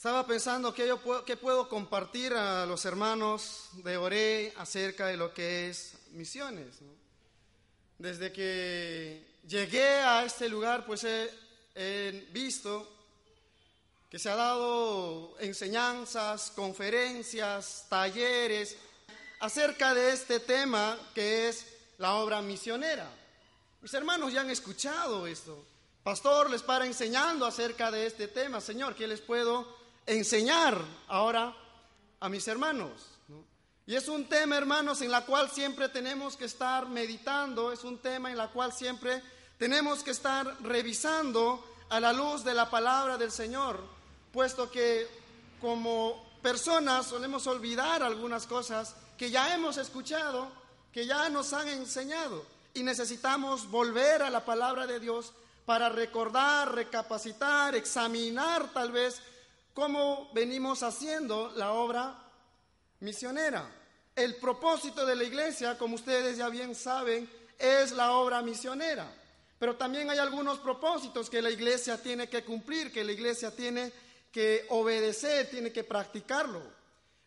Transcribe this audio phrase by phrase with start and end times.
[0.00, 5.34] Estaba pensando que yo puedo, puedo compartir a los hermanos de Oré acerca de lo
[5.34, 6.76] que es misiones.
[7.98, 11.30] Desde que llegué a este lugar, pues he,
[11.74, 12.90] he visto
[14.08, 18.78] que se ha dado enseñanzas, conferencias, talleres
[19.40, 21.66] acerca de este tema que es
[21.98, 23.06] la obra misionera.
[23.82, 25.62] Mis hermanos ya han escuchado esto.
[26.02, 28.62] Pastor les para enseñando acerca de este tema.
[28.62, 31.54] Señor, ¿qué les puedo enseñar ahora
[32.20, 33.06] a mis hermanos.
[33.86, 37.98] Y es un tema, hermanos, en la cual siempre tenemos que estar meditando, es un
[37.98, 39.20] tema en la cual siempre
[39.58, 43.80] tenemos que estar revisando a la luz de la palabra del Señor,
[44.32, 45.08] puesto que
[45.60, 50.48] como personas solemos olvidar algunas cosas que ya hemos escuchado,
[50.92, 52.44] que ya nos han enseñado,
[52.74, 55.32] y necesitamos volver a la palabra de Dios
[55.66, 59.20] para recordar, recapacitar, examinar tal vez
[59.74, 62.16] cómo venimos haciendo la obra
[63.00, 63.68] misionera.
[64.14, 69.06] El propósito de la iglesia, como ustedes ya bien saben, es la obra misionera.
[69.58, 73.92] Pero también hay algunos propósitos que la iglesia tiene que cumplir, que la iglesia tiene
[74.32, 76.62] que obedecer, tiene que practicarlo.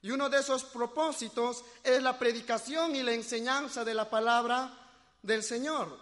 [0.01, 4.73] Y uno de esos propósitos es la predicación y la enseñanza de la palabra
[5.21, 5.97] del Señor.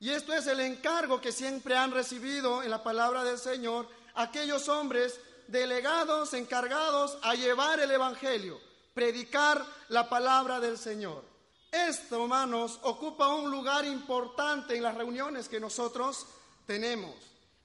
[0.00, 4.68] Y esto es el encargo que siempre han recibido en la palabra del Señor aquellos
[4.68, 8.60] hombres delegados, encargados a llevar el Evangelio,
[8.94, 11.24] predicar la palabra del Señor.
[11.70, 16.26] Esto, hermanos, ocupa un lugar importante en las reuniones que nosotros
[16.66, 17.14] tenemos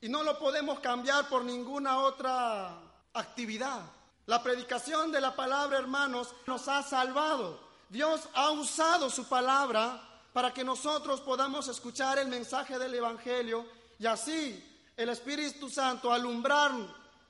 [0.01, 2.75] y no lo podemos cambiar por ninguna otra
[3.13, 3.81] actividad.
[4.25, 7.59] La predicación de la palabra, hermanos, nos ha salvado.
[7.89, 10.01] Dios ha usado su palabra
[10.33, 13.65] para que nosotros podamos escuchar el mensaje del Evangelio
[13.97, 16.71] y así el Espíritu Santo alumbrar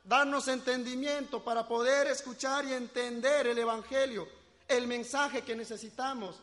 [0.03, 4.27] darnos entendimiento para poder escuchar y entender el Evangelio,
[4.67, 6.35] el mensaje que necesitamos,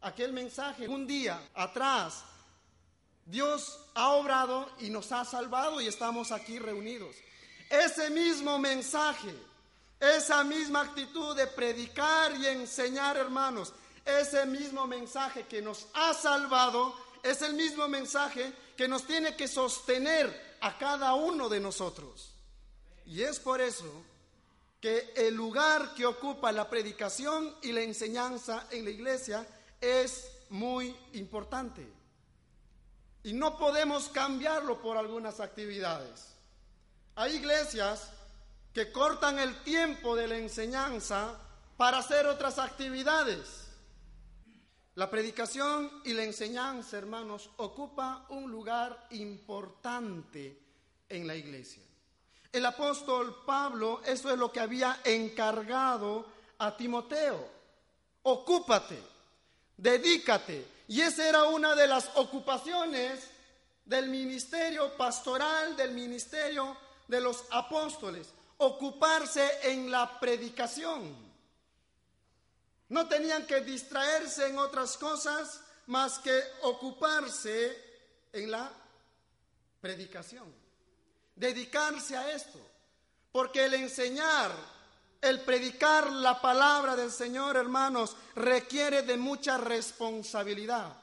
[0.00, 2.24] aquel mensaje un día atrás.
[3.24, 7.14] Dios ha obrado y nos ha salvado y estamos aquí reunidos.
[7.68, 9.34] Ese mismo mensaje,
[10.00, 13.74] esa misma actitud de predicar y enseñar, hermanos,
[14.04, 19.48] ese mismo mensaje que nos ha salvado, es el mismo mensaje que nos tiene que
[19.48, 22.32] sostener a cada uno de nosotros.
[23.08, 23.90] Y es por eso
[24.80, 29.46] que el lugar que ocupa la predicación y la enseñanza en la iglesia
[29.80, 31.88] es muy importante.
[33.22, 36.34] Y no podemos cambiarlo por algunas actividades.
[37.16, 38.10] Hay iglesias
[38.74, 41.34] que cortan el tiempo de la enseñanza
[41.78, 43.68] para hacer otras actividades.
[44.96, 50.60] La predicación y la enseñanza, hermanos, ocupa un lugar importante
[51.08, 51.82] en la iglesia.
[52.50, 56.26] El apóstol Pablo, eso es lo que había encargado
[56.58, 57.46] a Timoteo.
[58.22, 58.98] Ocúpate,
[59.76, 60.66] dedícate.
[60.88, 63.28] Y esa era una de las ocupaciones
[63.84, 66.76] del ministerio pastoral, del ministerio
[67.06, 71.28] de los apóstoles, ocuparse en la predicación.
[72.88, 77.76] No tenían que distraerse en otras cosas más que ocuparse
[78.32, 78.72] en la
[79.82, 80.67] predicación
[81.38, 82.58] dedicarse a esto,
[83.32, 84.50] porque el enseñar,
[85.20, 90.96] el predicar la palabra del Señor, hermanos, requiere de mucha responsabilidad,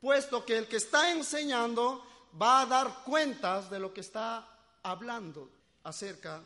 [0.00, 2.06] puesto que el que está enseñando
[2.40, 4.46] va a dar cuentas de lo que está
[4.82, 5.50] hablando
[5.84, 6.42] acerca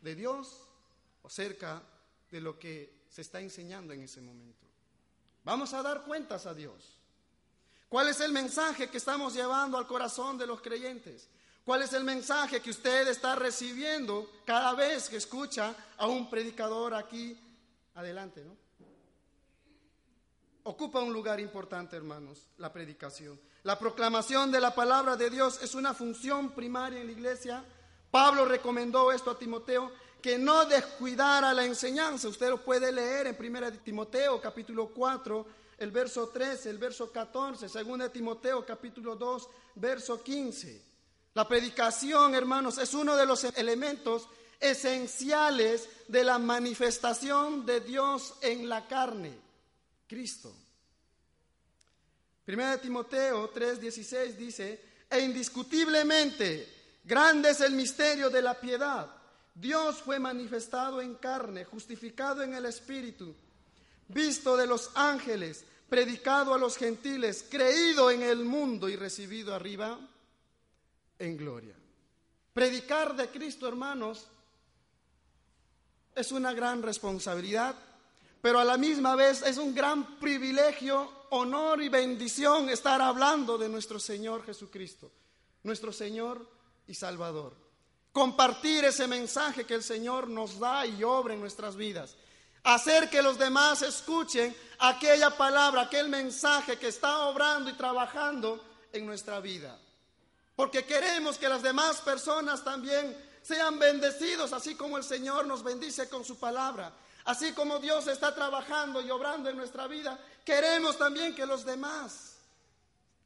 [0.00, 0.62] de Dios,
[1.24, 1.82] acerca
[2.30, 4.66] de lo que se está enseñando en ese momento.
[5.44, 6.98] Vamos a dar cuentas a Dios.
[7.88, 11.28] ¿Cuál es el mensaje que estamos llevando al corazón de los creyentes?
[11.68, 16.94] ¿Cuál es el mensaje que usted está recibiendo cada vez que escucha a un predicador
[16.94, 17.38] aquí
[17.94, 18.56] adelante, ¿no?
[20.62, 23.38] Ocupa un lugar importante, hermanos, la predicación.
[23.64, 27.62] La proclamación de la palabra de Dios es una función primaria en la iglesia.
[28.10, 29.92] Pablo recomendó esto a Timoteo,
[30.22, 32.28] que no descuidara la enseñanza.
[32.28, 37.68] Usted lo puede leer en 1 Timoteo capítulo 4, el verso 13, el verso 14,
[37.68, 40.87] 2 Timoteo capítulo 2, verso 15.
[41.38, 44.26] La predicación, hermanos, es uno de los elementos
[44.58, 49.38] esenciales de la manifestación de Dios en la carne,
[50.08, 50.52] Cristo.
[52.44, 59.08] Primera de Timoteo 3:16 dice, e indiscutiblemente grande es el misterio de la piedad.
[59.54, 63.32] Dios fue manifestado en carne, justificado en el Espíritu,
[64.08, 70.00] visto de los ángeles, predicado a los gentiles, creído en el mundo y recibido arriba
[71.18, 71.74] en gloria.
[72.52, 74.26] Predicar de Cristo, hermanos,
[76.14, 77.76] es una gran responsabilidad,
[78.40, 83.68] pero a la misma vez es un gran privilegio, honor y bendición estar hablando de
[83.68, 85.10] nuestro Señor Jesucristo,
[85.62, 86.48] nuestro Señor
[86.86, 87.54] y Salvador.
[88.12, 92.16] Compartir ese mensaje que el Señor nos da y obra en nuestras vidas.
[92.64, 99.06] Hacer que los demás escuchen aquella palabra, aquel mensaje que está obrando y trabajando en
[99.06, 99.78] nuestra vida.
[100.58, 106.08] Porque queremos que las demás personas también sean bendecidos, así como el Señor nos bendice
[106.08, 106.92] con su palabra.
[107.26, 112.38] Así como Dios está trabajando y obrando en nuestra vida, queremos también que los demás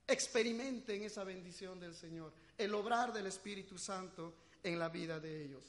[0.07, 5.65] experimenten esa bendición del Señor, el obrar del Espíritu Santo en la vida de ellos.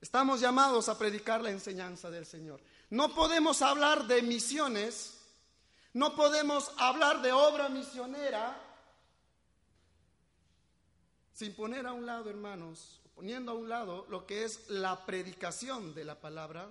[0.00, 2.60] Estamos llamados a predicar la enseñanza del Señor.
[2.90, 5.16] No podemos hablar de misiones,
[5.92, 8.66] no podemos hablar de obra misionera
[11.40, 15.94] sin poner a un lado, hermanos, poniendo a un lado lo que es la predicación
[15.94, 16.68] de la palabra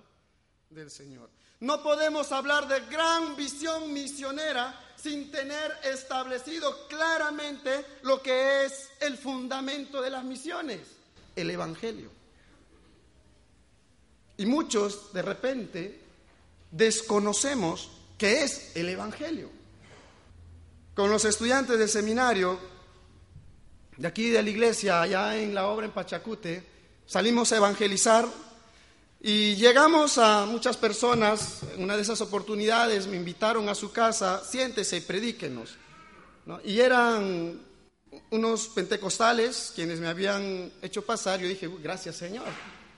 [0.70, 1.28] del Señor.
[1.58, 9.18] No podemos hablar de gran visión misionera sin tener establecido claramente lo que es el
[9.18, 10.82] fundamento de las misiones,
[11.34, 12.12] el Evangelio.
[14.36, 16.00] Y muchos de repente
[16.70, 19.50] desconocemos qué es el Evangelio.
[20.94, 22.79] Con los estudiantes del seminario
[24.00, 26.64] de aquí de la iglesia, allá en la obra en Pachacute,
[27.04, 28.26] salimos a evangelizar
[29.20, 31.60] y llegamos a muchas personas.
[31.74, 35.76] En una de esas oportunidades me invitaron a su casa, siéntese y predíquenos.
[36.64, 37.60] Y eran
[38.30, 41.38] unos pentecostales quienes me habían hecho pasar.
[41.38, 42.46] Yo dije, gracias Señor,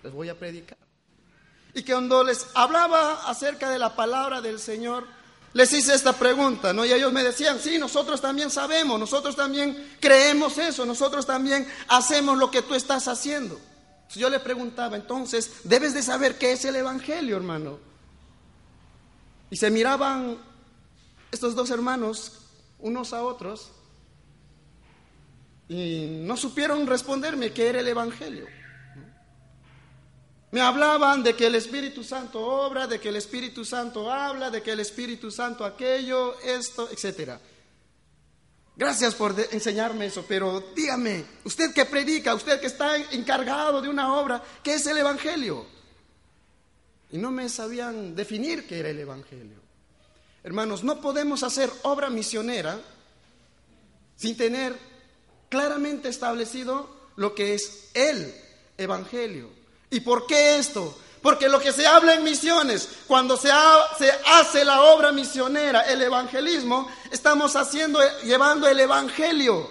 [0.05, 0.79] les voy a predicar.
[1.75, 5.09] Y que cuando les hablaba acerca de la palabra del Señor,
[5.55, 6.85] les hice esta pregunta, ¿no?
[6.85, 12.39] Y ellos me decían, sí, nosotros también sabemos, nosotros también creemos eso, nosotros también hacemos
[12.39, 13.61] lo que tú estás haciendo.
[14.15, 17.79] Yo le preguntaba, entonces, debes de saber qué es el Evangelio, hermano.
[19.51, 20.39] Y se miraban
[21.31, 22.41] estos dos hermanos
[22.79, 23.71] unos a otros
[25.69, 28.47] y no supieron responderme qué era el Evangelio.
[30.53, 34.63] Me hablaban de que el Espíritu Santo obra, de que el Espíritu Santo habla, de
[34.63, 37.39] que el Espíritu Santo aquello, esto, etc.
[38.77, 44.15] Gracias por enseñarme eso, pero dígame, usted que predica, usted que está encargado de una
[44.15, 45.65] obra, ¿qué es el Evangelio?
[47.11, 49.57] Y no me sabían definir qué era el Evangelio.
[50.45, 52.79] Hermanos, no podemos hacer obra misionera
[54.17, 54.77] sin tener
[55.49, 58.35] claramente establecido lo que es el
[58.77, 59.62] Evangelio.
[59.93, 60.99] ¿Y por qué esto?
[61.21, 63.51] Porque lo que se habla en misiones, cuando se,
[63.99, 69.71] se, hace la obra misionera, el evangelismo, estamos haciendo, llevando el evangelio,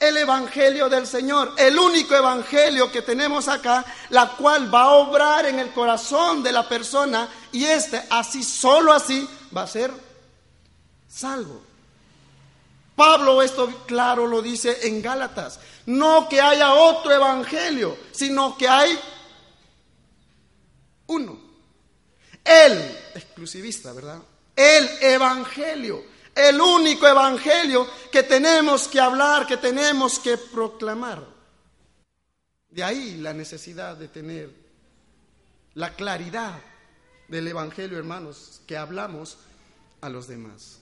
[0.00, 5.46] el evangelio del Señor, el único evangelio que tenemos acá, la cual va a obrar
[5.46, 9.92] en el corazón de la persona y este, así, solo así, va a ser
[11.08, 11.62] salvo.
[12.96, 18.98] Pablo esto claro lo dice en Gálatas, no que haya otro evangelio, sino que hay
[21.06, 21.38] uno.
[22.44, 22.72] El
[23.14, 24.20] exclusivista, ¿verdad?
[24.54, 26.04] El evangelio,
[26.34, 31.24] el único evangelio que tenemos que hablar, que tenemos que proclamar.
[32.70, 34.50] De ahí la necesidad de tener
[35.74, 36.60] la claridad
[37.28, 39.38] del evangelio, hermanos, que hablamos
[40.00, 40.78] a los demás.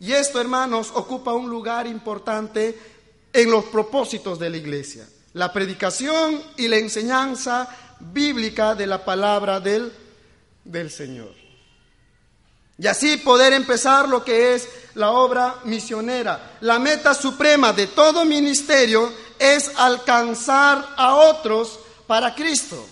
[0.00, 2.78] Y esto, hermanos, ocupa un lugar importante
[3.32, 5.08] en los propósitos de la iglesia.
[5.34, 9.92] La predicación y la enseñanza bíblica de la palabra del,
[10.64, 11.34] del Señor.
[12.76, 16.56] Y así poder empezar lo que es la obra misionera.
[16.60, 22.84] La meta suprema de todo ministerio es alcanzar a otros para Cristo.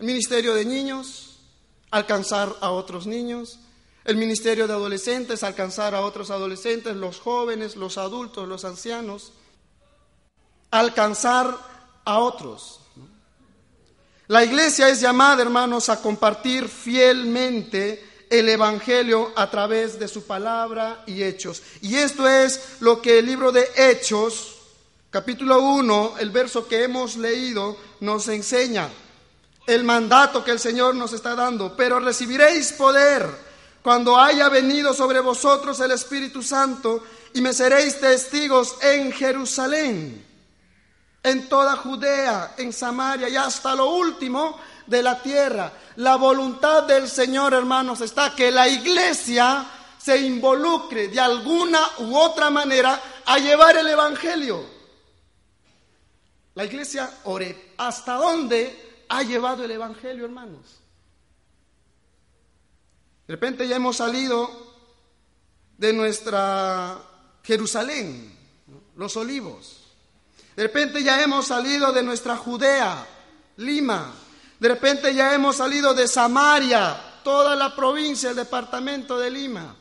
[0.00, 1.38] El ministerio de niños,
[1.90, 3.60] alcanzar a otros niños.
[4.04, 9.32] El ministerio de adolescentes, alcanzar a otros adolescentes, los jóvenes, los adultos, los ancianos.
[10.70, 11.56] Alcanzar
[12.04, 12.77] a otros.
[14.28, 21.02] La iglesia es llamada, hermanos, a compartir fielmente el Evangelio a través de su palabra
[21.06, 21.62] y hechos.
[21.80, 24.56] Y esto es lo que el libro de Hechos,
[25.08, 28.90] capítulo 1, el verso que hemos leído, nos enseña.
[29.66, 31.74] El mandato que el Señor nos está dando.
[31.74, 33.26] Pero recibiréis poder
[33.82, 40.27] cuando haya venido sobre vosotros el Espíritu Santo y me seréis testigos en Jerusalén
[41.30, 45.72] en toda Judea, en Samaria y hasta lo último de la tierra.
[45.96, 49.66] La voluntad del Señor, hermanos, está que la iglesia
[49.98, 54.64] se involucre de alguna u otra manera a llevar el Evangelio.
[56.54, 57.74] La iglesia ore.
[57.76, 60.80] ¿Hasta dónde ha llevado el Evangelio, hermanos.
[63.26, 64.50] De repente ya hemos salido
[65.76, 66.98] de nuestra
[67.42, 68.36] Jerusalén,
[68.96, 69.77] los olivos.
[70.58, 73.06] De repente ya hemos salido de nuestra Judea,
[73.58, 74.12] Lima.
[74.58, 79.76] De repente ya hemos salido de Samaria, toda la provincia, el departamento de Lima.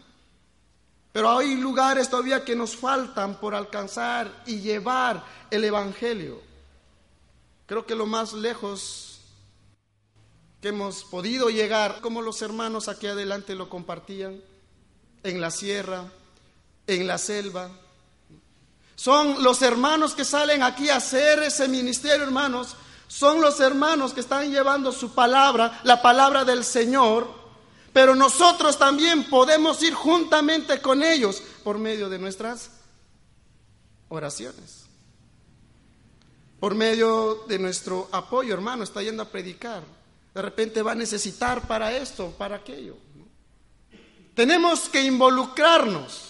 [1.11, 6.39] Pero hay lugares todavía que nos faltan por alcanzar y llevar el Evangelio.
[7.65, 9.21] Creo que lo más lejos
[10.61, 14.39] que hemos podido llegar, como los hermanos aquí adelante lo compartían,
[15.23, 16.05] en la sierra,
[16.85, 17.71] en la selva.
[18.97, 22.75] Son los hermanos que salen aquí a hacer ese ministerio, hermanos.
[23.07, 27.31] Son los hermanos que están llevando su palabra, la palabra del Señor,
[27.93, 32.71] pero nosotros también podemos ir juntamente con ellos por medio de nuestras
[34.09, 34.87] oraciones.
[36.59, 39.83] Por medio de nuestro apoyo, hermano, está yendo a predicar.
[40.33, 42.97] De repente va a necesitar para esto, para aquello.
[44.33, 46.26] Tenemos que involucrarnos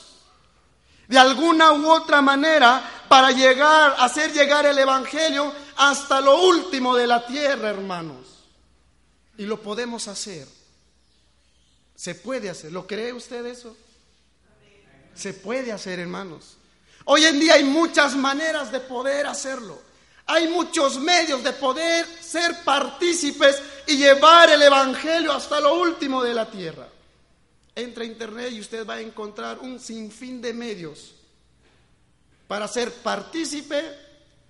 [1.07, 7.07] de alguna u otra manera para llegar, hacer llegar el Evangelio hasta lo último de
[7.07, 8.27] la tierra, hermanos.
[9.37, 10.47] Y lo podemos hacer.
[11.95, 12.71] Se puede hacer.
[12.71, 13.75] ¿Lo cree usted eso?
[15.15, 16.57] Se puede hacer, hermanos.
[17.05, 19.81] Hoy en día hay muchas maneras de poder hacerlo.
[20.25, 26.33] Hay muchos medios de poder ser partícipes y llevar el Evangelio hasta lo último de
[26.33, 26.87] la tierra.
[27.77, 31.13] Entra a internet y usted va a encontrar un sinfín de medios
[32.47, 33.81] para ser partícipe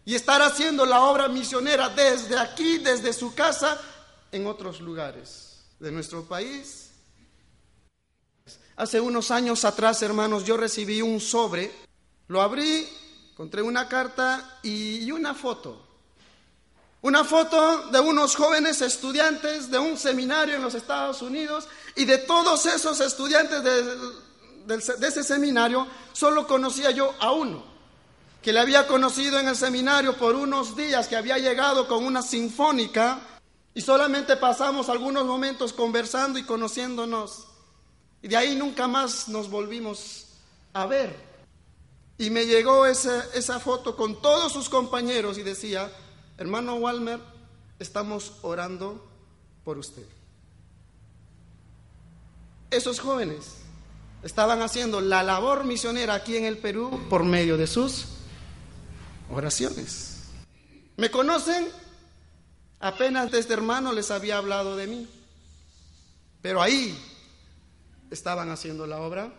[0.05, 3.79] y estar haciendo la obra misionera desde aquí, desde su casa,
[4.31, 6.87] en otros lugares de nuestro país
[8.77, 11.71] Hace unos años atrás, hermanos, yo recibí un sobre,
[12.27, 12.87] lo abrí,
[13.31, 15.83] encontré una carta y una foto.
[17.01, 22.17] Una foto de unos jóvenes estudiantes de un seminario en los Estados Unidos y de
[22.17, 27.63] todos esos estudiantes de, ese seminario, solo conocía yo a uno,
[28.41, 32.23] que le había conocido en el seminario por unos días, que había llegado con una
[32.23, 33.19] sinfónica
[33.75, 37.45] y solamente pasamos algunos momentos conversando y conociéndonos.
[38.23, 40.25] Y de ahí nunca más nos volvimos
[40.73, 41.15] a ver.
[42.17, 45.91] Y me llegó esa, esa foto con todos sus compañeros y decía,
[46.37, 47.19] hermano Walmer,
[47.79, 49.05] estamos orando
[49.63, 50.05] por usted.
[52.69, 53.55] Esos jóvenes
[54.23, 58.05] estaban haciendo la labor misionera aquí en el Perú por medio de sus
[59.31, 60.23] oraciones.
[60.97, 61.67] ¿Me conocen?
[62.79, 65.07] Apenas este hermano les había hablado de mí.
[66.41, 66.97] Pero ahí
[68.11, 69.33] estaban haciendo la obra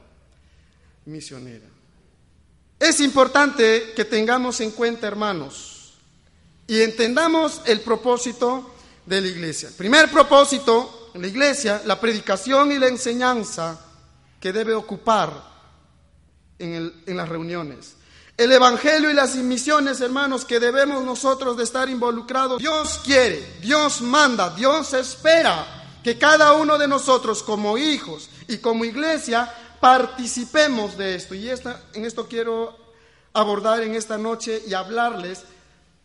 [1.04, 1.66] misionera.
[2.78, 5.77] Es importante que tengamos en cuenta, hermanos,
[6.68, 8.74] y entendamos el propósito
[9.06, 9.70] de la iglesia.
[9.76, 13.80] primer propósito, en la iglesia, la predicación y la enseñanza
[14.38, 15.32] que debe ocupar
[16.58, 17.94] en, en las reuniones.
[18.36, 22.58] El Evangelio y las misiones, hermanos, que debemos nosotros de estar involucrados.
[22.58, 28.84] Dios quiere, Dios manda, Dios espera que cada uno de nosotros como hijos y como
[28.84, 31.34] iglesia participemos de esto.
[31.34, 32.76] Y esta, en esto quiero
[33.32, 35.44] abordar en esta noche y hablarles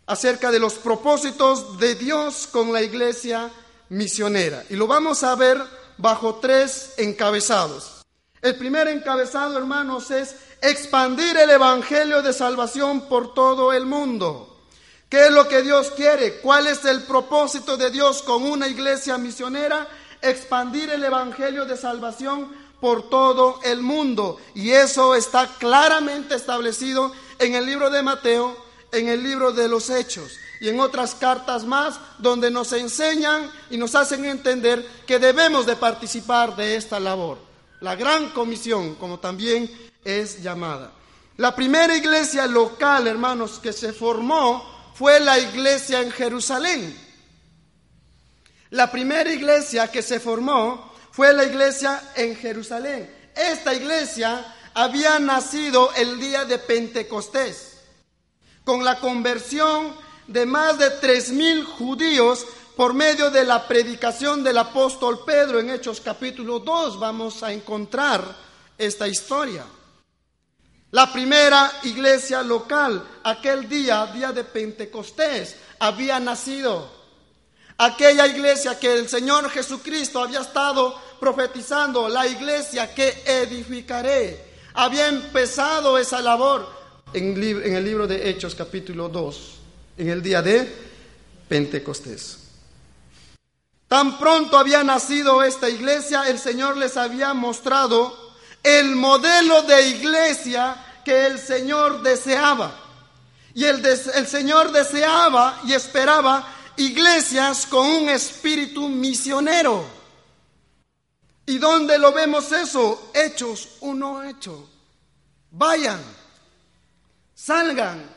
[0.05, 3.49] acerca de los propósitos de Dios con la iglesia
[3.89, 4.63] misionera.
[4.69, 5.61] Y lo vamos a ver
[5.97, 8.03] bajo tres encabezados.
[8.41, 14.49] El primer encabezado, hermanos, es expandir el Evangelio de salvación por todo el mundo.
[15.09, 16.39] ¿Qué es lo que Dios quiere?
[16.41, 19.87] ¿Cuál es el propósito de Dios con una iglesia misionera?
[20.21, 24.39] Expandir el Evangelio de salvación por todo el mundo.
[24.55, 28.57] Y eso está claramente establecido en el libro de Mateo,
[28.93, 33.77] en el libro de los Hechos y en otras cartas más donde nos enseñan y
[33.77, 37.37] nos hacen entender que debemos de participar de esta labor.
[37.81, 39.69] La gran comisión, como también
[40.05, 40.93] es llamada.
[41.37, 46.97] La primera iglesia local, hermanos, que se formó fue la iglesia en Jerusalén.
[48.69, 53.09] La primera iglesia que se formó fue la iglesia en Jerusalén.
[53.35, 57.72] Esta iglesia había nacido el día de Pentecostés,
[58.63, 59.93] con la conversión
[60.27, 65.69] de más de tres mil judíos por medio de la predicación del apóstol Pedro en
[65.69, 68.23] Hechos capítulo 2 vamos a encontrar
[68.77, 69.63] esta historia.
[70.91, 76.87] La primera iglesia local, aquel día, día de Pentecostés, había nacido.
[77.77, 85.97] Aquella iglesia que el Señor Jesucristo había estado profetizando, la iglesia que edificaré, había empezado
[85.97, 86.82] esa labor
[87.13, 89.53] en, el libro de Hechos capítulo 2,
[89.97, 90.71] en el día de
[91.47, 92.39] Pentecostés.
[93.87, 100.75] Tan pronto había nacido esta iglesia, el Señor les había mostrado el modelo de iglesia
[101.05, 102.79] que el Señor deseaba.
[103.53, 109.85] Y el, el, Señor deseaba y esperaba iglesias con un espíritu misionero.
[111.45, 113.11] ¿Y dónde lo vemos eso?
[113.13, 114.69] Hechos uno hecho.
[115.51, 116.01] Vayan,
[117.43, 118.09] salgan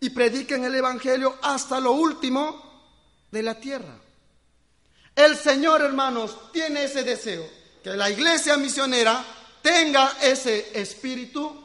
[0.00, 4.00] y prediquen el Evangelio hasta lo último de la tierra.
[5.14, 7.48] El Señor, hermanos, tiene ese deseo,
[7.82, 9.24] que la iglesia misionera
[9.62, 11.62] tenga ese espíritu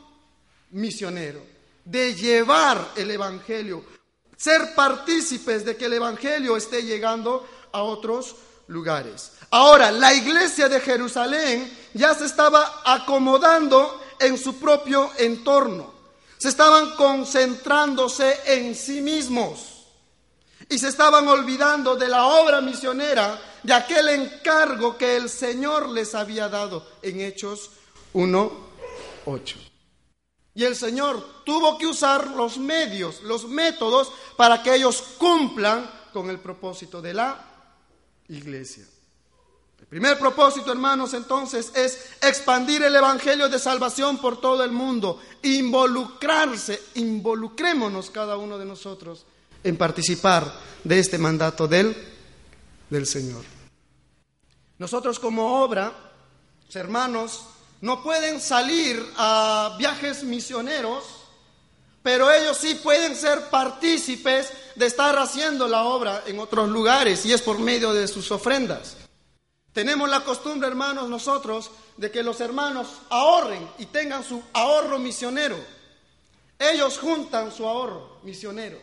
[0.72, 1.42] misionero,
[1.84, 3.84] de llevar el Evangelio,
[4.38, 8.36] ser partícipes de que el Evangelio esté llegando a otros
[8.68, 9.32] lugares.
[9.50, 15.99] Ahora, la iglesia de Jerusalén ya se estaba acomodando en su propio entorno.
[16.40, 19.86] Se estaban concentrándose en sí mismos
[20.70, 26.16] y se estaban olvidando de la obra misionera, de aquel encargo que el Señor les
[26.16, 27.72] había dado en Hechos
[28.14, 29.56] 1.8.
[30.56, 36.30] Y el Señor tuvo que usar los medios, los métodos para que ellos cumplan con
[36.30, 37.46] el propósito de la
[38.30, 38.86] iglesia.
[39.90, 46.80] Primer propósito, hermanos, entonces es expandir el Evangelio de salvación por todo el mundo, involucrarse,
[46.96, 49.26] involucrémonos cada uno de nosotros
[49.64, 50.54] en participar
[50.84, 51.96] de este mandato del,
[52.90, 53.44] del Señor.
[54.78, 55.92] Nosotros como obra,
[56.72, 57.46] hermanos,
[57.82, 61.04] no pueden salir a viajes misioneros,
[62.04, 67.34] pero ellos sí pueden ser partícipes de estar haciendo la obra en otros lugares y
[67.34, 68.99] es por medio de sus ofrendas.
[69.80, 75.58] Tenemos la costumbre, hermanos, nosotros, de que los hermanos ahorren y tengan su ahorro misionero.
[76.60, 78.78] Ellos juntan su ahorro misionero.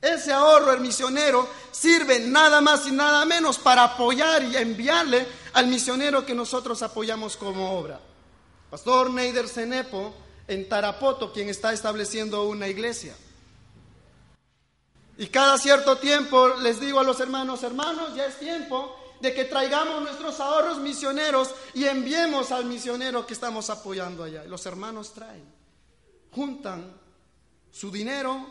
[0.00, 5.66] Ese ahorro, el misionero, sirve nada más y nada menos para apoyar y enviarle al
[5.66, 7.98] misionero que nosotros apoyamos como obra.
[8.70, 10.14] Pastor Neider Cenepo,
[10.46, 13.16] en Tarapoto, quien está estableciendo una iglesia.
[15.18, 19.44] Y cada cierto tiempo les digo a los hermanos, hermanos, ya es tiempo de que
[19.44, 24.42] traigamos nuestros ahorros misioneros y enviemos al misionero que estamos apoyando allá.
[24.44, 25.44] Los hermanos traen,
[26.32, 26.92] juntan
[27.70, 28.44] su dinero,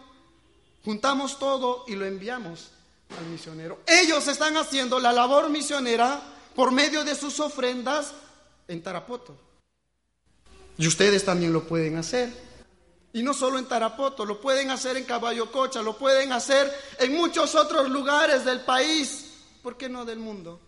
[0.86, 2.72] juntamos todo y lo enviamos
[3.20, 3.80] al misionero.
[3.86, 6.22] Ellos están haciendo la labor misionera
[6.56, 8.14] por medio de sus ofrendas
[8.70, 9.38] en Tarapoto.
[10.78, 12.34] Y ustedes también lo pueden hacer.
[13.12, 17.14] Y no solo en Tarapoto, lo pueden hacer en Caballo Cocha, lo pueden hacer en
[17.14, 19.31] muchos otros lugares del país.
[19.62, 20.60] ¿Por qué no del mundo?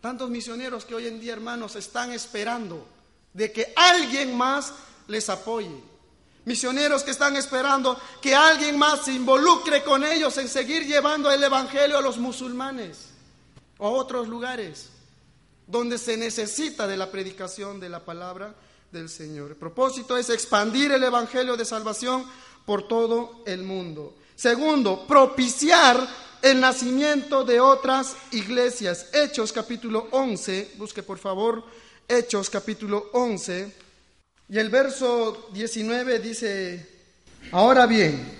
[0.00, 2.86] Tantos misioneros que hoy en día, hermanos, están esperando
[3.32, 4.72] de que alguien más
[5.08, 5.82] les apoye.
[6.44, 11.42] Misioneros que están esperando que alguien más se involucre con ellos en seguir llevando el
[11.42, 13.08] Evangelio a los musulmanes
[13.78, 14.88] o a otros lugares
[15.66, 18.54] donde se necesita de la predicación de la palabra
[18.90, 19.50] del Señor.
[19.50, 22.24] El propósito es expandir el Evangelio de salvación
[22.64, 24.14] por todo el mundo.
[24.34, 26.08] Segundo, propiciar
[26.42, 29.06] el nacimiento de otras iglesias.
[29.12, 31.64] Hechos capítulo 11, busque por favor
[32.08, 33.70] Hechos capítulo 11,
[34.48, 36.88] y el verso 19 dice,
[37.52, 38.38] ahora bien,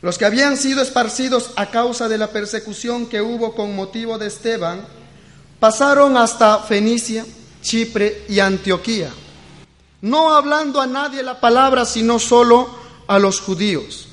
[0.00, 4.28] los que habían sido esparcidos a causa de la persecución que hubo con motivo de
[4.28, 4.86] Esteban,
[5.58, 7.26] pasaron hasta Fenicia,
[7.62, 9.10] Chipre y Antioquía,
[10.02, 12.68] no hablando a nadie la palabra, sino solo
[13.08, 14.08] a los judíos.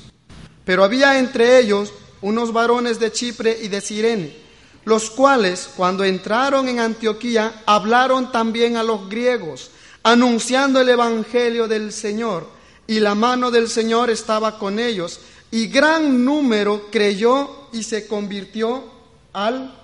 [0.64, 4.36] Pero había entre ellos unos varones de Chipre y de Sirene,
[4.84, 9.70] los cuales cuando entraron en Antioquía hablaron también a los griegos,
[10.02, 12.48] anunciando el Evangelio del Señor,
[12.86, 18.84] y la mano del Señor estaba con ellos, y gran número creyó y se convirtió
[19.32, 19.74] al,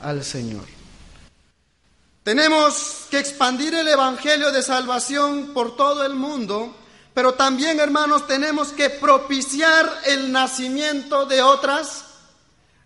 [0.00, 0.64] al Señor.
[2.22, 6.74] Tenemos que expandir el Evangelio de salvación por todo el mundo
[7.14, 12.04] pero también, hermanos, tenemos que propiciar el nacimiento de otras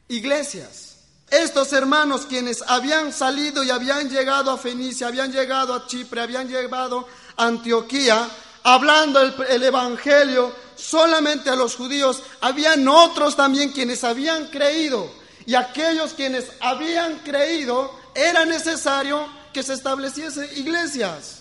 [0.09, 0.97] iglesias.
[1.31, 6.49] Estos hermanos quienes habían salido y habían llegado a Fenicia, habían llegado a Chipre, habían
[6.49, 8.29] llegado a Antioquía,
[8.63, 15.11] hablando el, Evangelio solamente a los judíos, habían otros también quienes habían creído.
[15.47, 21.38] Y aquellos quienes habían creído, era necesario que se estableciesen iglesias.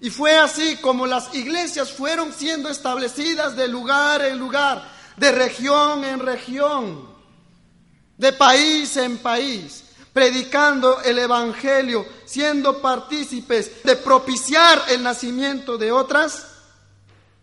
[0.00, 6.04] Y fue así como las iglesias fueron siendo establecidas de lugar en lugar, de región
[6.04, 7.06] en región,
[8.16, 16.46] de país en país, predicando el Evangelio, siendo partícipes de propiciar el nacimiento de otras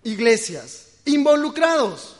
[0.03, 2.15] iglesias, involucrados.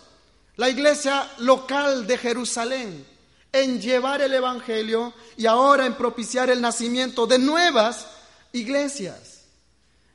[0.56, 3.06] La iglesia local de Jerusalén,
[3.52, 8.08] en llevar el Evangelio y ahora en propiciar el nacimiento de nuevas
[8.54, 9.27] iglesias.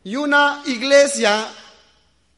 [0.05, 1.49] Y una iglesia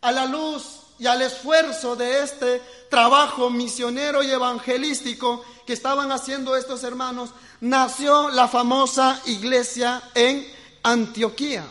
[0.01, 6.57] a la luz y al esfuerzo de este trabajo misionero y evangelístico que estaban haciendo
[6.57, 10.47] estos hermanos, nació la famosa iglesia en
[10.83, 11.65] Antioquía.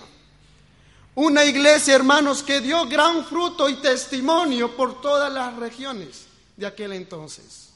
[1.16, 6.26] Una iglesia, hermanos, que dio gran fruto y testimonio por todas las regiones
[6.58, 7.70] de aquel entonces.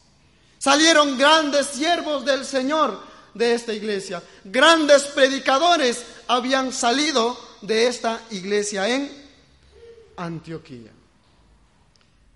[0.58, 3.00] Salieron grandes siervos del Señor
[3.36, 4.24] de esta iglesia.
[4.44, 9.10] Grandes predicadores habían salido de esta iglesia en
[10.16, 10.92] Antioquía.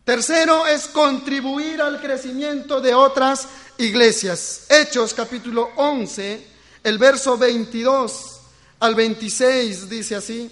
[0.03, 4.65] Tercero es contribuir al crecimiento de otras iglesias.
[4.69, 6.45] Hechos capítulo 11,
[6.83, 8.39] el verso 22
[8.79, 10.51] al 26 dice así.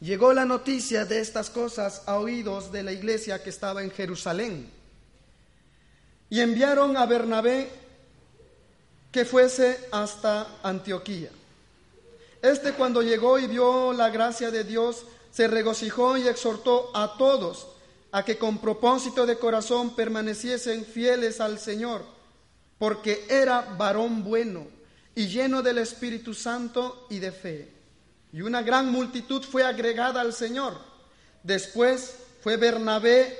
[0.00, 4.68] Llegó la noticia de estas cosas a oídos de la iglesia que estaba en Jerusalén.
[6.28, 7.70] Y enviaron a Bernabé
[9.12, 11.30] que fuese hasta Antioquía.
[12.42, 17.68] Este cuando llegó y vio la gracia de Dios, se regocijó y exhortó a todos
[18.10, 22.04] a que con propósito de corazón permaneciesen fieles al Señor,
[22.78, 24.66] porque era varón bueno
[25.14, 27.82] y lleno del Espíritu Santo y de fe
[28.32, 30.78] y una gran multitud fue agregada al Señor.
[31.42, 33.38] Después fue Bernabé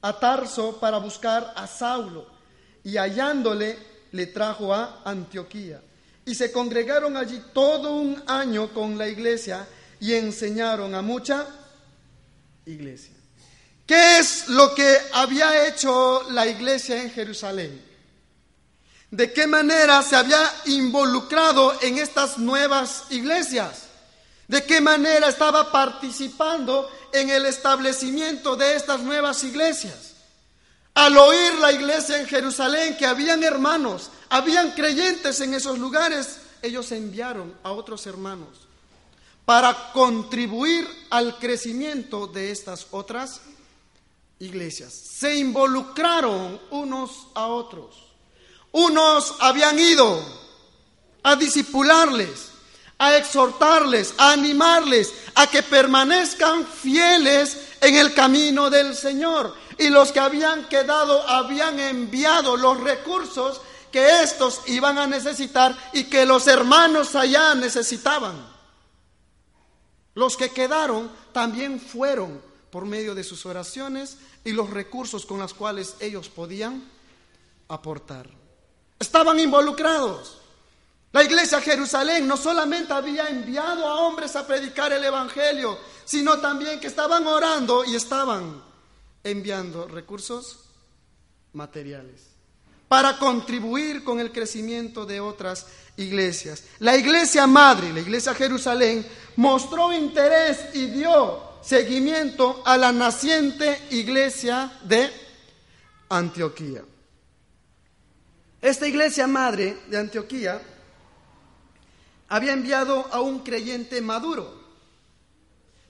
[0.00, 2.26] a Tarso para buscar a Saulo
[2.82, 3.78] y hallándole
[4.10, 5.80] le trajo a Antioquía.
[6.24, 9.66] Y se congregaron allí todo un año con la iglesia
[10.00, 11.46] y enseñaron a mucha
[12.66, 13.14] iglesia.
[13.86, 17.82] ¿Qué es lo que había hecho la iglesia en Jerusalén?
[19.10, 23.88] ¿De qué manera se había involucrado en estas nuevas iglesias?
[24.52, 30.11] de qué manera estaba participando en el establecimiento de estas nuevas iglesias.
[30.94, 36.92] Al oír la iglesia en Jerusalén que habían hermanos, habían creyentes en esos lugares, ellos
[36.92, 38.48] enviaron a otros hermanos
[39.44, 43.40] para contribuir al crecimiento de estas otras
[44.38, 44.92] iglesias.
[44.92, 48.12] Se involucraron unos a otros.
[48.72, 50.22] Unos habían ido
[51.22, 52.48] a disipularles,
[52.98, 59.54] a exhortarles, a animarles a que permanezcan fieles en el camino del Señor.
[59.82, 66.04] Y los que habían quedado habían enviado los recursos que estos iban a necesitar y
[66.04, 68.46] que los hermanos allá necesitaban.
[70.14, 72.40] Los que quedaron también fueron
[72.70, 76.88] por medio de sus oraciones y los recursos con los cuales ellos podían
[77.66, 78.30] aportar.
[79.00, 80.38] Estaban involucrados.
[81.10, 86.78] La iglesia Jerusalén no solamente había enviado a hombres a predicar el Evangelio, sino también
[86.78, 88.70] que estaban orando y estaban
[89.24, 90.64] enviando recursos
[91.52, 92.32] materiales
[92.92, 96.64] para contribuir con el crecimiento de otras iglesias.
[96.78, 99.06] La iglesia madre, la iglesia Jerusalén,
[99.36, 105.10] mostró interés y dio seguimiento a la naciente iglesia de
[106.10, 106.84] Antioquía.
[108.60, 110.60] Esta iglesia madre de Antioquía
[112.28, 114.60] había enviado a un creyente maduro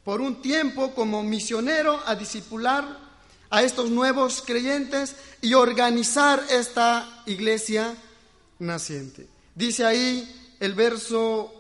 [0.05, 3.02] por un tiempo como misionero a discipular
[3.53, 7.95] a estos nuevos creyentes y organizar esta iglesia
[8.59, 9.29] naciente.
[9.55, 11.53] Dice ahí el verso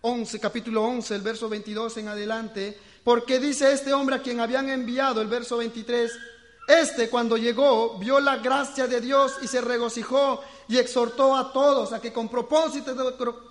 [0.00, 4.68] 11, capítulo 11, el verso 22 en adelante, porque dice este hombre a quien habían
[4.68, 6.10] enviado, el verso 23,
[6.66, 11.92] este cuando llegó vio la gracia de Dios y se regocijó y exhortó a todos
[11.92, 12.92] a que con propósito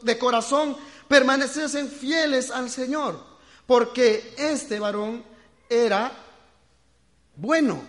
[0.02, 0.76] de corazón
[1.08, 3.18] permaneciesen fieles al Señor,
[3.66, 5.24] porque este varón
[5.70, 6.25] era
[7.36, 7.84] bueno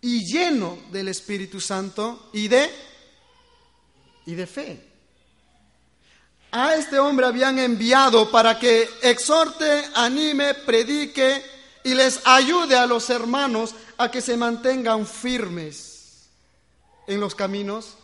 [0.00, 2.70] y lleno del Espíritu Santo y de
[4.26, 4.94] y de fe.
[6.50, 11.42] A este hombre habían enviado para que exhorte, anime, predique
[11.82, 16.28] y les ayude a los hermanos a que se mantengan firmes
[17.06, 17.96] en los caminos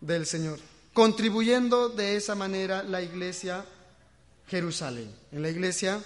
[0.00, 0.60] del Señor,
[0.92, 3.64] contribuyendo de esa manera la iglesia
[4.46, 6.02] Jerusalén, en la iglesia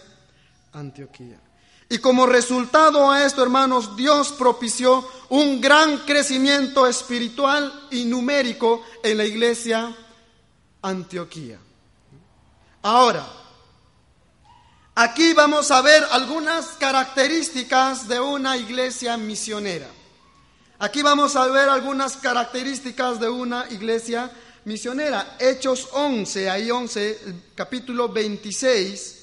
[0.72, 1.40] Antioquía.
[1.92, 9.18] Y como resultado a esto, hermanos, Dios propició un gran crecimiento espiritual y numérico en
[9.18, 9.94] la iglesia
[10.80, 11.58] Antioquía.
[12.80, 13.26] Ahora,
[14.94, 19.88] Aquí vamos a ver algunas características de una iglesia misionera.
[20.78, 24.30] Aquí vamos a ver algunas características de una iglesia
[24.66, 25.36] misionera.
[25.38, 29.21] Hechos 11, ahí 11, capítulo 26,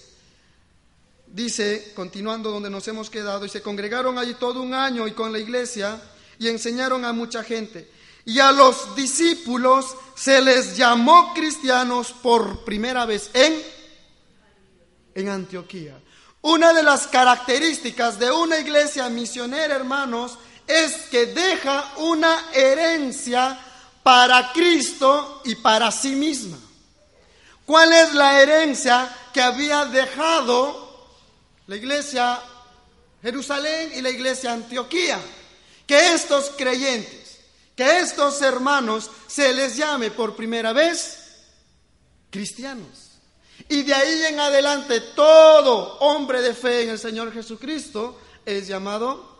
[1.33, 5.31] dice, continuando donde nos hemos quedado, y se congregaron allí todo un año y con
[5.31, 6.01] la iglesia
[6.37, 7.89] y enseñaron a mucha gente.
[8.25, 13.61] Y a los discípulos se les llamó cristianos por primera vez en,
[15.15, 15.99] en Antioquía.
[16.41, 23.59] Una de las características de una iglesia misionera, hermanos, es que deja una herencia
[24.03, 26.57] para Cristo y para sí misma.
[27.65, 30.88] ¿Cuál es la herencia que había dejado
[31.69, 32.41] la iglesia
[33.21, 35.21] Jerusalén y la iglesia Antioquía?
[35.85, 37.39] Que estos creyentes,
[37.75, 41.43] que estos hermanos se les llame por primera vez
[42.31, 43.11] cristianos.
[43.67, 49.37] Y de ahí en adelante todo hombre de fe en el Señor Jesucristo es llamado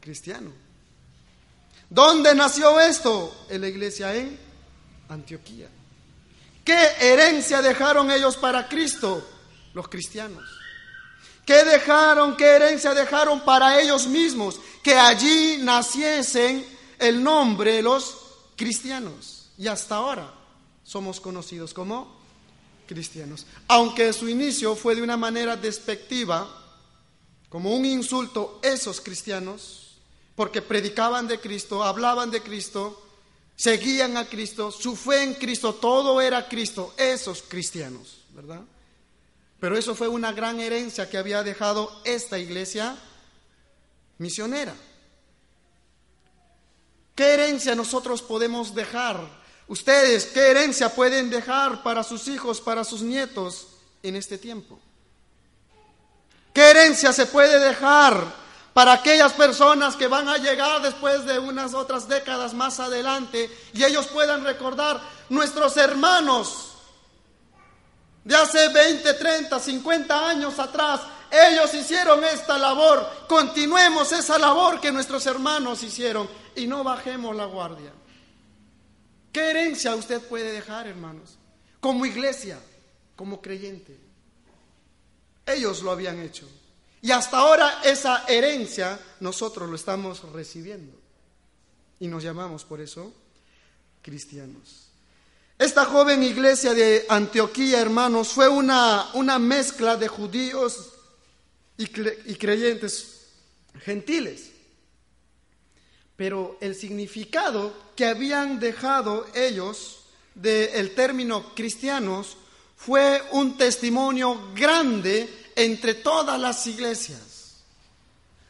[0.00, 0.50] cristiano.
[1.90, 3.46] ¿Dónde nació esto?
[3.50, 4.38] En la iglesia en
[5.10, 5.68] Antioquía.
[6.64, 9.28] ¿Qué herencia dejaron ellos para Cristo?
[9.74, 10.59] Los cristianos.
[11.50, 12.36] ¿Qué dejaron?
[12.36, 14.60] ¿Qué herencia dejaron para ellos mismos?
[14.84, 16.64] Que allí naciesen
[16.96, 18.18] el nombre de los
[18.54, 19.50] cristianos.
[19.58, 20.32] Y hasta ahora
[20.84, 22.20] somos conocidos como
[22.86, 23.46] cristianos.
[23.66, 26.48] Aunque su inicio fue de una manera despectiva,
[27.48, 29.96] como un insulto, esos cristianos,
[30.36, 33.02] porque predicaban de Cristo, hablaban de Cristo,
[33.56, 38.60] seguían a Cristo, su fe en Cristo, todo era Cristo, esos cristianos, ¿verdad?
[39.60, 42.96] Pero eso fue una gran herencia que había dejado esta iglesia
[44.18, 44.74] misionera.
[47.14, 53.02] ¿Qué herencia nosotros podemos dejar Ustedes, ¿qué herencia pueden dejar para sus hijos, para sus
[53.02, 53.68] nietos
[54.02, 54.80] en este tiempo?
[56.52, 58.20] ¿Qué herencia se puede dejar
[58.74, 63.84] para aquellas personas que van a llegar después de unas otras décadas más adelante y
[63.84, 66.69] ellos puedan recordar nuestros hermanos
[68.24, 71.00] de hace 20, 30, 50 años atrás?
[71.30, 77.44] Ellos hicieron esta labor, continuemos esa labor que nuestros hermanos hicieron y no bajemos la
[77.44, 77.92] guardia.
[79.32, 81.38] ¿Qué herencia usted puede dejar, hermanos?
[81.78, 82.58] Como iglesia,
[83.14, 83.96] como creyente.
[85.46, 86.48] Ellos lo habían hecho.
[87.02, 90.98] Y hasta ahora esa herencia nosotros lo estamos recibiendo.
[92.00, 93.14] Y nos llamamos por eso
[94.02, 94.89] cristianos.
[95.60, 100.88] Esta joven iglesia de Antioquía, hermanos, fue una, una mezcla de judíos
[101.76, 103.26] y, y creyentes
[103.84, 104.52] gentiles.
[106.16, 112.38] Pero el significado que habían dejado ellos del término cristianos
[112.74, 117.58] fue un testimonio grande entre todas las iglesias.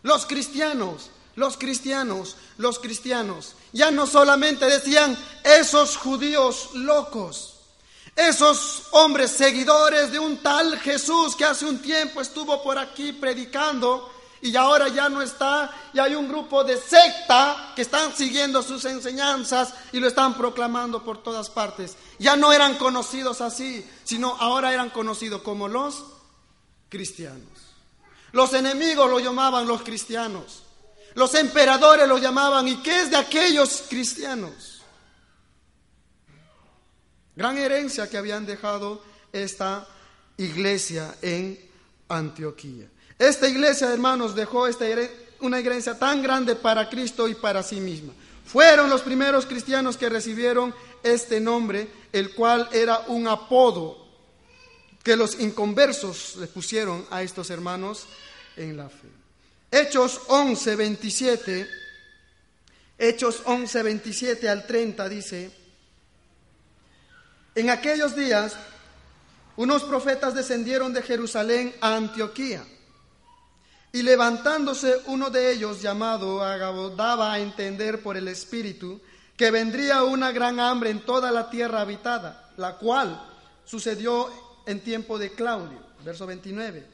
[0.05, 7.55] Los cristianos, los cristianos, los cristianos, ya no solamente decían esos judíos locos,
[8.17, 14.11] esos hombres seguidores de un tal Jesús que hace un tiempo estuvo por aquí predicando,
[14.43, 18.85] y ahora ya no está y hay un grupo de secta que están siguiendo sus
[18.87, 21.97] enseñanzas y lo están proclamando por todas partes.
[22.19, 26.05] Ya no eran conocidos así, sino ahora eran conocidos como los
[26.89, 27.49] cristianos.
[28.33, 30.63] Los enemigos lo llamaban los cristianos.
[31.15, 34.83] Los emperadores lo llamaban, ¿y qué es de aquellos cristianos?
[37.35, 39.87] Gran herencia que habían dejado esta
[40.37, 41.59] iglesia en
[42.09, 42.87] Antioquía.
[43.19, 44.87] Esta iglesia, hermanos, dejó esta
[45.41, 48.13] una iglesia tan grande para Cristo y para sí misma.
[48.45, 54.07] Fueron los primeros cristianos que recibieron este nombre, el cual era un apodo
[55.03, 58.07] que los inconversos le pusieron a estos hermanos
[58.57, 59.20] en la fe.
[59.71, 61.69] Hechos 11, 27,
[62.99, 65.51] Hechos 11, 27 al 30 dice,
[67.55, 68.57] en aquellos días
[69.57, 72.65] unos profetas descendieron de Jerusalén a Antioquía
[73.93, 79.01] y levantándose uno de ellos, llamado Agabo, daba a entender por el Espíritu
[79.37, 83.21] que vendría una gran hambre en toda la tierra habitada, la cual
[83.65, 84.31] sucedió
[84.67, 85.79] en tiempo de Claudio.
[86.05, 86.87] Verso 29.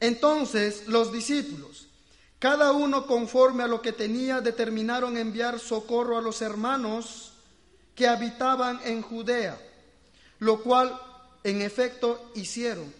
[0.00, 1.88] Entonces los discípulos,
[2.38, 7.32] cada uno conforme a lo que tenía, determinaron enviar socorro a los hermanos
[7.94, 9.58] que habitaban en Judea,
[10.40, 11.00] lo cual
[11.42, 12.92] en efecto hicieron,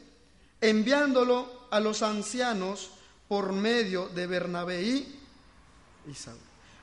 [0.61, 2.91] enviándolo a los ancianos
[3.29, 6.39] por medio de Bernabé y Saúl.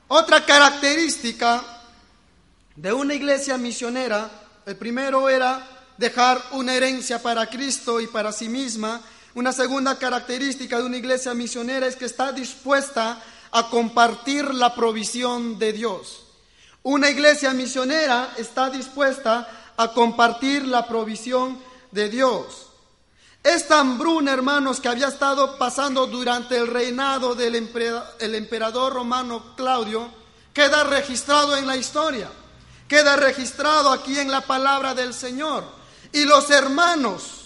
[0.08, 1.64] Otra característica
[2.76, 4.30] de una iglesia misionera,
[4.66, 9.00] el primero era dejar una herencia para Cristo y para sí misma.
[9.34, 15.58] Una segunda característica de una iglesia misionera es que está dispuesta a compartir la provisión
[15.58, 16.24] de Dios.
[16.82, 21.58] Una iglesia misionera está dispuesta a compartir la provisión
[21.90, 22.66] de Dios.
[23.42, 30.08] Esta hambruna, hermanos, que había estado pasando durante el reinado del emperador romano Claudio,
[30.52, 32.30] queda registrado en la historia,
[32.86, 35.64] queda registrado aquí en la palabra del Señor.
[36.12, 37.41] Y los hermanos,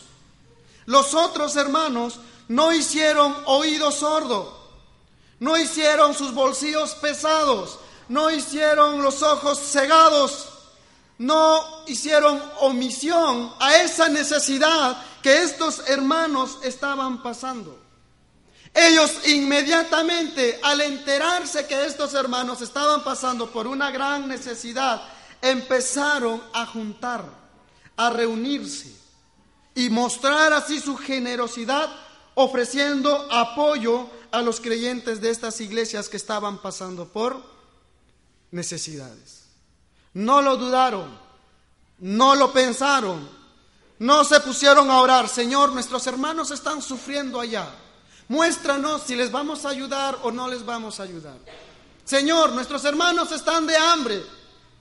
[0.86, 4.56] los otros hermanos, no hicieron oído sordo,
[5.40, 10.48] no hicieron sus bolsillos pesados, no hicieron los ojos cegados,
[11.18, 17.78] no hicieron omisión a esa necesidad que estos hermanos estaban pasando.
[18.72, 25.02] Ellos inmediatamente, al enterarse que estos hermanos estaban pasando por una gran necesidad,
[25.40, 27.24] empezaron a juntar,
[27.96, 29.05] a reunirse
[29.76, 31.88] y mostrar así su generosidad,
[32.34, 37.40] ofreciendo apoyo a los creyentes de estas iglesias que estaban pasando por
[38.50, 39.44] necesidades.
[40.14, 41.16] No lo dudaron,
[41.98, 43.28] no lo pensaron,
[43.98, 47.68] no se pusieron a orar, Señor, nuestros hermanos están sufriendo allá.
[48.28, 51.36] Muéstranos si les vamos a ayudar o no les vamos a ayudar.
[52.02, 54.22] Señor, nuestros hermanos están de hambre,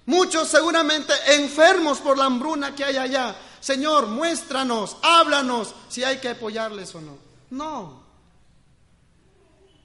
[0.05, 3.35] muchos seguramente enfermos por la hambruna que hay allá.
[3.65, 7.17] Señor, muéstranos, háblanos si hay que apoyarles o no.
[7.49, 8.03] No.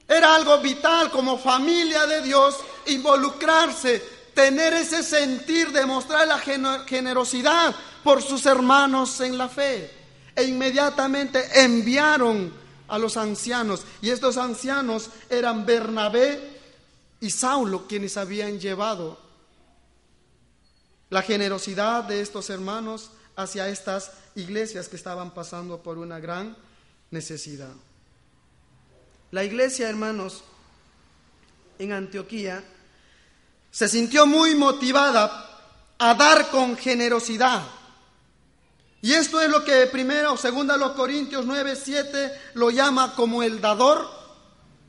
[0.06, 6.38] Era algo vital como familia de Dios involucrarse, tener ese sentir, demostrar la
[6.86, 9.90] generosidad por sus hermanos en la fe.
[10.36, 12.52] E inmediatamente enviaron
[12.86, 13.86] a los ancianos.
[14.02, 16.60] Y estos ancianos eran Bernabé
[17.18, 19.18] y Saulo quienes habían llevado
[21.08, 26.56] la generosidad de estos hermanos hacia estas iglesias que estaban pasando por una gran
[27.10, 27.72] necesidad.
[29.30, 30.42] La iglesia, hermanos,
[31.78, 32.64] en Antioquía
[33.70, 35.48] se sintió muy motivada
[35.98, 37.62] a dar con generosidad.
[39.02, 43.42] Y esto es lo que primero o segunda los Corintios 9, 7 lo llama como
[43.42, 44.06] el dador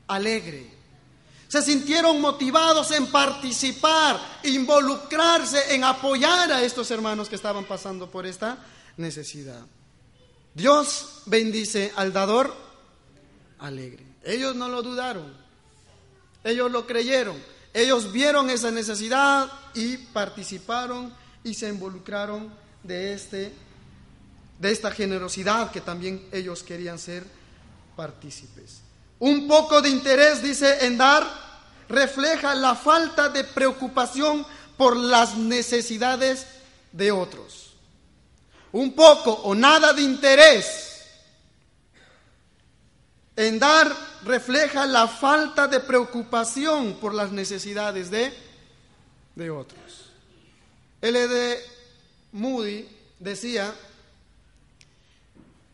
[0.08, 0.70] alegre.
[1.52, 8.24] Se sintieron motivados en participar, involucrarse, en apoyar a estos hermanos que estaban pasando por
[8.24, 8.56] esta
[8.96, 9.60] necesidad.
[10.54, 12.56] Dios bendice al dador
[13.58, 14.02] alegre.
[14.24, 15.30] Ellos no lo dudaron,
[16.42, 17.36] ellos lo creyeron,
[17.74, 22.50] ellos vieron esa necesidad y participaron y se involucraron
[22.82, 23.52] de, este,
[24.58, 27.26] de esta generosidad que también ellos querían ser
[27.94, 28.80] partícipes.
[29.22, 31.24] Un poco de interés, dice, en dar
[31.88, 34.44] refleja la falta de preocupación
[34.76, 36.44] por las necesidades
[36.90, 37.74] de otros.
[38.72, 41.04] Un poco o nada de interés
[43.36, 48.32] en dar refleja la falta de preocupación por las necesidades de,
[49.36, 50.10] de otros.
[51.00, 51.60] L.D.
[52.32, 52.88] Moody
[53.20, 53.72] decía,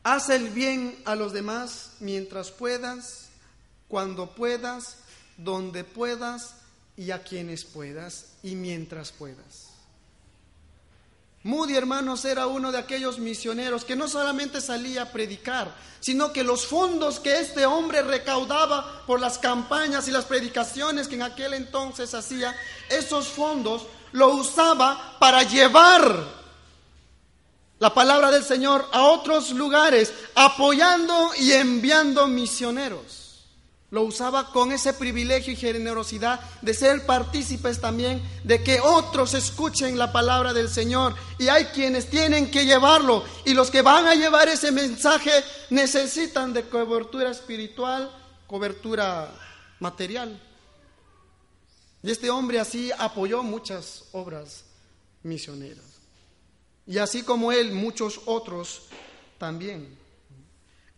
[0.02, 3.27] haz el bien a los demás mientras puedas,
[3.88, 4.98] cuando puedas,
[5.37, 6.55] donde puedas
[6.96, 9.68] y a quienes puedas y mientras puedas.
[11.44, 16.42] Moody, hermanos, era uno de aquellos misioneros que no solamente salía a predicar, sino que
[16.42, 21.55] los fondos que este hombre recaudaba por las campañas y las predicaciones que en aquel
[21.55, 22.55] entonces hacía,
[22.90, 26.37] esos fondos lo usaba para llevar
[27.79, 33.27] la palabra del Señor a otros lugares, apoyando y enviando misioneros
[33.90, 39.96] lo usaba con ese privilegio y generosidad de ser partícipes también de que otros escuchen
[39.96, 41.14] la palabra del Señor.
[41.38, 45.31] Y hay quienes tienen que llevarlo y los que van a llevar ese mensaje
[45.70, 48.14] necesitan de cobertura espiritual,
[48.46, 49.33] cobertura
[49.81, 50.38] material.
[52.03, 54.64] Y este hombre así apoyó muchas obras
[55.22, 55.85] misioneras.
[56.87, 58.83] Y así como él, muchos otros
[59.38, 59.96] también.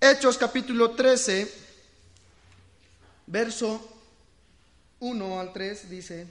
[0.00, 1.69] Hechos capítulo 13
[3.30, 3.80] Verso
[4.98, 6.26] 1 al 3 dice,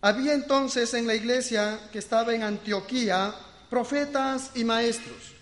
[0.00, 3.34] había entonces en la iglesia que estaba en Antioquía
[3.68, 5.34] profetas y maestros.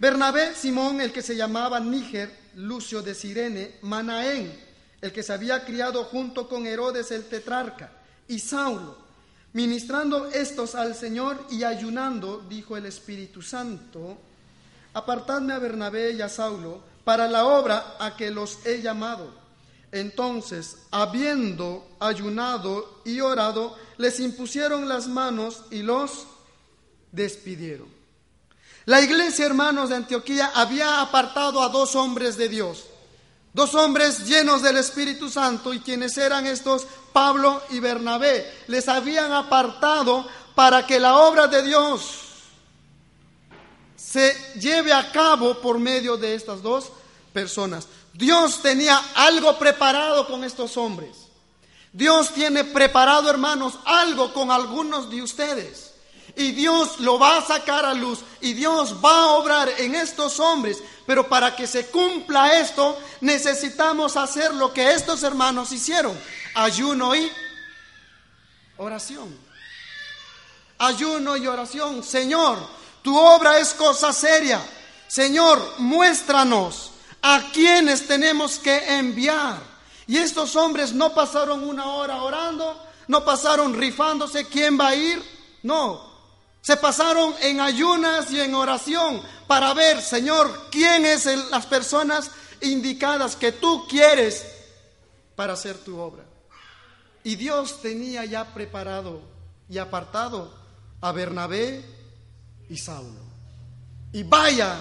[0.00, 4.52] Bernabé, Simón, el que se llamaba Níger, Lucio de Sirene, Manaén,
[5.00, 7.92] el que se había criado junto con Herodes el tetrarca,
[8.26, 8.98] y Saulo.
[9.52, 14.18] Ministrando estos al Señor y ayunando, dijo el Espíritu Santo,
[14.92, 19.32] apartadme a Bernabé y a Saulo para la obra a que los he llamado.
[19.92, 26.26] Entonces, habiendo ayunado y orado, les impusieron las manos y los
[27.12, 27.86] despidieron.
[28.86, 32.86] La iglesia, hermanos de Antioquía, había apartado a dos hombres de Dios,
[33.52, 39.30] dos hombres llenos del Espíritu Santo, y quienes eran estos, Pablo y Bernabé, les habían
[39.30, 40.26] apartado
[40.56, 42.25] para que la obra de Dios
[43.96, 46.90] se lleve a cabo por medio de estas dos
[47.32, 47.88] personas.
[48.12, 51.16] Dios tenía algo preparado con estos hombres.
[51.92, 55.94] Dios tiene preparado, hermanos, algo con algunos de ustedes.
[56.36, 58.20] Y Dios lo va a sacar a luz.
[58.42, 60.82] Y Dios va a obrar en estos hombres.
[61.06, 66.18] Pero para que se cumpla esto, necesitamos hacer lo que estos hermanos hicieron.
[66.54, 67.30] Ayuno y
[68.76, 69.34] oración.
[70.78, 72.02] Ayuno y oración.
[72.02, 72.58] Señor,
[73.06, 74.60] tu obra es cosa seria.
[75.06, 76.90] Señor, muéstranos
[77.22, 79.60] a quienes tenemos que enviar.
[80.08, 85.22] Y estos hombres no pasaron una hora orando, no pasaron rifándose quién va a ir,
[85.62, 86.04] no.
[86.60, 93.36] Se pasaron en ayunas y en oración para ver, Señor, quién es las personas indicadas
[93.36, 94.44] que tú quieres
[95.36, 96.24] para hacer tu obra.
[97.22, 99.22] Y Dios tenía ya preparado
[99.68, 100.52] y apartado
[101.00, 101.95] a Bernabé
[102.68, 103.20] y Saulo.
[104.12, 104.76] Y vaya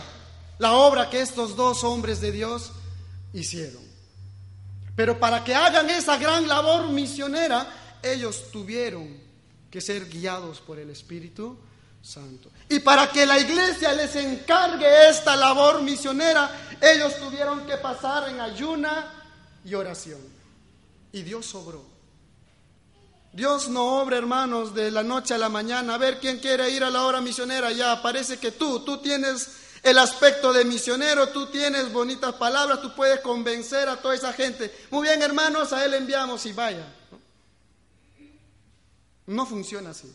[0.60, 2.72] la obra que estos dos hombres de Dios
[3.34, 3.84] hicieron.
[4.96, 7.68] Pero para que hagan esa gran labor misionera,
[8.02, 9.20] ellos tuvieron
[9.70, 11.58] que ser guiados por el Espíritu
[12.02, 12.50] Santo.
[12.70, 18.40] Y para que la iglesia les encargue esta labor misionera, ellos tuvieron que pasar en
[18.40, 19.12] ayuna
[19.66, 20.22] y oración.
[21.12, 21.95] Y Dios obró.
[23.36, 25.96] Dios no obra, hermanos, de la noche a la mañana.
[25.96, 27.70] A ver quién quiere ir a la hora misionera.
[27.74, 29.50] Ya parece que tú, tú tienes
[29.84, 34.74] el aspecto de misionero, tú tienes bonitas palabras, tú puedes convencer a toda esa gente.
[34.90, 36.88] Muy bien, hermanos, a él enviamos y vaya.
[39.28, 40.10] No funciona así.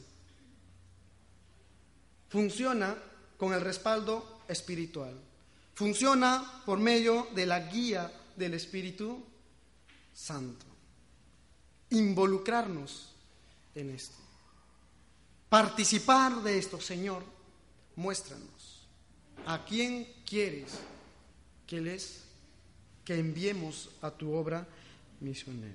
[2.31, 2.97] Funciona
[3.37, 5.15] con el respaldo espiritual.
[5.75, 9.23] Funciona por medio de la guía del Espíritu
[10.15, 10.65] Santo.
[11.91, 13.10] Involucrarnos
[13.75, 14.17] en esto.
[15.49, 17.25] Participar de esto, Señor,
[17.97, 18.87] muéstranos.
[19.47, 20.73] ¿A quién quieres
[21.67, 22.23] que les
[23.05, 24.67] que enviemos a tu obra
[25.21, 25.75] misionera?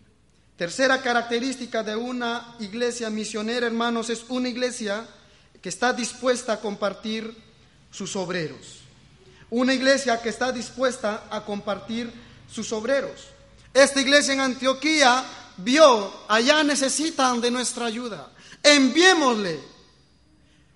[0.57, 5.05] Tercera característica de una iglesia misionera, hermanos, es una iglesia
[5.61, 7.35] que está dispuesta a compartir
[7.91, 8.79] sus obreros.
[9.49, 12.11] Una iglesia que está dispuesta a compartir
[12.49, 13.27] sus obreros.
[13.73, 15.25] Esta iglesia en Antioquía
[15.57, 18.31] vio, allá necesitan de nuestra ayuda.
[18.63, 19.59] Enviémosle,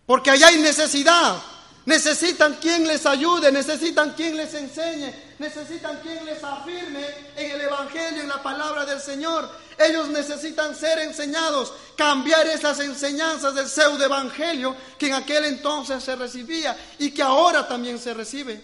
[0.05, 1.41] porque allá hay necesidad.
[1.85, 7.03] Necesitan quien les ayude, necesitan quien les enseñe, necesitan quien les afirme
[7.35, 9.49] en el Evangelio, en la palabra del Señor.
[9.79, 16.15] Ellos necesitan ser enseñados, cambiar esas enseñanzas del pseudo evangelio que en aquel entonces se
[16.15, 18.61] recibía y que ahora también se recibe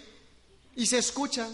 [0.76, 1.48] y se escucha.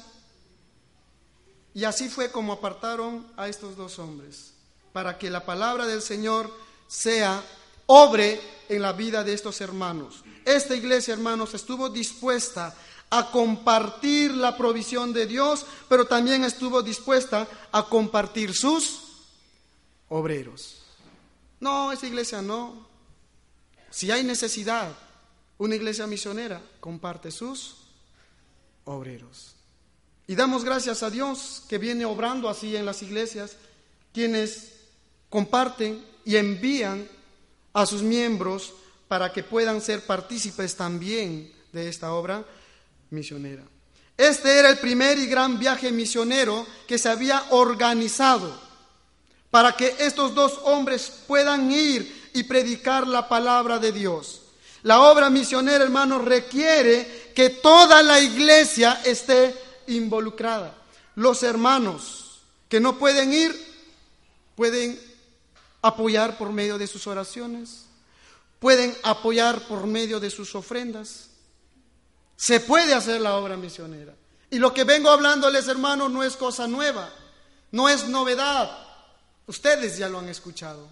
[1.73, 4.50] Y así fue como apartaron a estos dos hombres,
[4.93, 6.51] para que la palabra del Señor
[6.87, 7.43] sea
[7.85, 8.39] obre
[8.69, 10.23] en la vida de estos hermanos.
[10.45, 12.75] Esta iglesia, hermanos, estuvo dispuesta
[13.09, 19.01] a compartir la provisión de Dios, pero también estuvo dispuesta a compartir sus
[20.07, 20.81] obreros.
[21.59, 22.87] No, esa iglesia no.
[23.89, 24.91] Si hay necesidad,
[25.57, 27.75] una iglesia misionera comparte sus
[28.85, 29.55] obreros.
[30.27, 33.57] Y damos gracias a Dios que viene obrando así en las iglesias,
[34.13, 34.71] quienes
[35.31, 37.07] comparten y envían
[37.73, 38.73] a sus miembros
[39.07, 42.45] para que puedan ser partícipes también de esta obra
[43.09, 43.63] misionera.
[44.17, 48.53] Este era el primer y gran viaje misionero que se había organizado
[49.49, 54.41] para que estos dos hombres puedan ir y predicar la palabra de Dios.
[54.83, 59.55] La obra misionera, hermanos, requiere que toda la iglesia esté
[59.87, 60.75] involucrada.
[61.15, 63.71] Los hermanos que no pueden ir
[64.55, 65.10] pueden
[65.81, 67.85] apoyar por medio de sus oraciones,
[68.59, 71.29] pueden apoyar por medio de sus ofrendas.
[72.35, 74.13] Se puede hacer la obra misionera.
[74.49, 77.09] Y lo que vengo hablándoles, hermanos, no es cosa nueva,
[77.71, 78.69] no es novedad.
[79.47, 80.87] Ustedes ya lo han escuchado,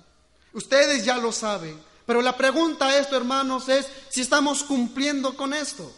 [0.53, 1.79] ustedes ya lo saben.
[2.05, 5.93] Pero la pregunta a esto, hermanos, es si estamos cumpliendo con esto.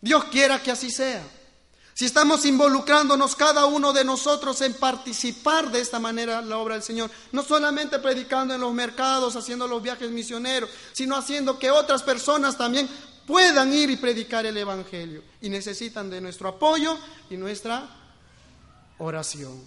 [0.00, 1.26] Dios quiera que así sea.
[1.96, 6.82] Si estamos involucrándonos cada uno de nosotros en participar de esta manera la obra del
[6.82, 12.02] Señor, no solamente predicando en los mercados, haciendo los viajes misioneros, sino haciendo que otras
[12.02, 12.86] personas también
[13.26, 15.22] puedan ir y predicar el Evangelio.
[15.40, 16.98] Y necesitan de nuestro apoyo
[17.30, 17.88] y nuestra
[18.98, 19.58] oración.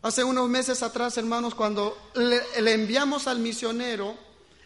[0.00, 4.16] Hace unos meses atrás, hermanos, cuando le, le enviamos al misionero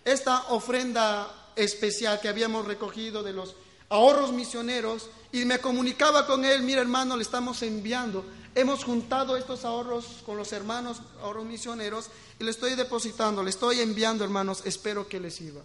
[0.04, 3.56] esta ofrenda especial que habíamos recogido de los
[3.88, 8.24] ahorros misioneros, y me comunicaba con él, mira hermano, le estamos enviando.
[8.54, 13.80] Hemos juntado estos ahorros con los hermanos, ahorros misioneros, y le estoy depositando, le estoy
[13.80, 15.60] enviando hermanos, espero que les sirva.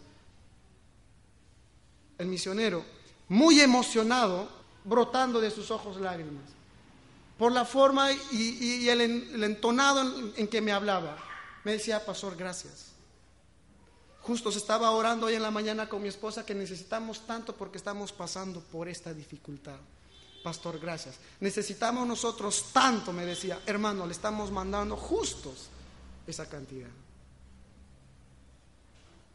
[2.17, 2.83] El misionero,
[3.29, 4.49] muy emocionado,
[4.83, 6.43] brotando de sus ojos lágrimas,
[7.37, 11.17] por la forma y, el, entonado en, en que me hablaba.
[11.63, 12.90] Me decía, pastor, gracias.
[14.23, 17.77] Justo se estaba orando hoy en la mañana con mi esposa que necesitamos tanto porque
[17.77, 19.77] estamos pasando por esta dificultad.
[20.43, 21.15] Pastor, gracias.
[21.39, 25.69] Necesitamos nosotros tanto, me decía, hermano, le estamos mandando justos
[26.27, 26.89] esa cantidad.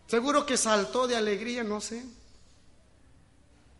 [0.06, 2.04] Seguro que saltó de alegría, no sé.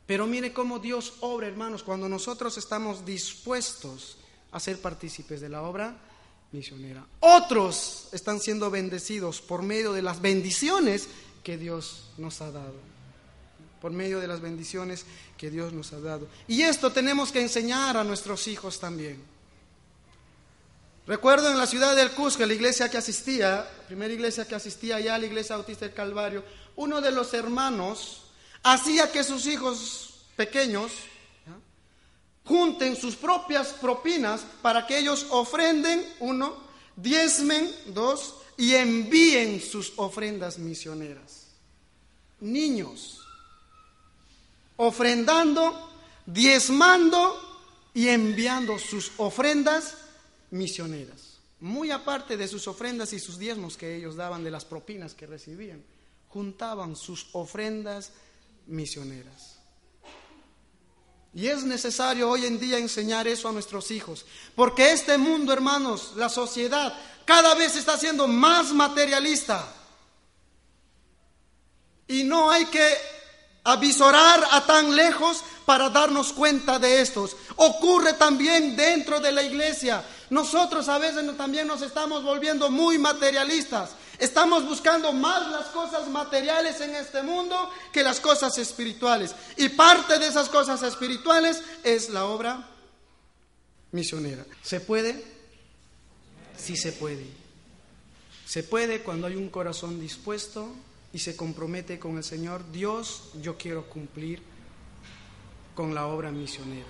[0.07, 4.19] Pero mire cómo Dios obra, hermanos, cuando nosotros estamos dispuestos
[4.53, 5.97] a ser partícipes de la obra
[6.53, 7.07] misionera.
[7.21, 11.09] Otros están siendo bendecidos por medio de las bendiciones
[11.43, 12.75] que Dios nos ha dado.
[13.81, 15.05] Por medio de las bendiciones
[15.37, 16.29] que Dios nos ha dado.
[16.49, 19.23] Y esto tenemos que enseñar a nuestros hijos también.
[21.07, 24.97] Recuerdo en la ciudad del Cusco, la iglesia que asistía, la primera iglesia que asistía
[24.97, 26.43] allá, la iglesia autista del Calvario,
[26.75, 28.25] uno de los hermanos
[28.65, 30.91] hacía que sus hijos pequeños
[32.47, 36.57] junten sus propias propinas para que ellos ofrenden, uno,
[36.97, 41.49] diezmen, dos, y envíen sus ofrendas misioneras.
[42.41, 43.21] Niños,
[44.77, 45.91] ofrendando,
[46.25, 47.37] diezmando
[47.93, 49.95] y enviando sus ofrendas
[50.51, 51.39] misioneras.
[51.61, 55.27] Muy aparte de sus ofrendas y sus diezmos que ellos daban de las propinas que
[55.27, 55.83] recibían,
[56.29, 58.13] juntaban sus ofrendas
[58.67, 59.56] misioneras.
[61.37, 64.25] Y es necesario hoy en día enseñar eso a nuestros hijos,
[64.55, 69.71] porque este mundo, hermanos, la sociedad, cada vez está siendo más materialista.
[72.09, 72.89] Y no hay que
[73.65, 77.37] avisorar a tan lejos para darnos cuenta de estos.
[77.57, 80.03] Ocurre también dentro de la iglesia.
[80.31, 83.91] Nosotros a veces también nos estamos volviendo muy materialistas.
[84.19, 89.35] Estamos buscando más las cosas materiales en este mundo que las cosas espirituales.
[89.57, 92.67] Y parte de esas cosas espirituales es la obra
[93.93, 94.45] misionera.
[94.63, 95.25] ¿Se puede?
[96.57, 97.27] Sí se puede.
[98.47, 100.69] Se puede cuando hay un corazón dispuesto
[101.13, 102.71] y se compromete con el Señor.
[102.73, 104.43] Dios, yo quiero cumplir
[105.75, 106.87] con la obra misionera.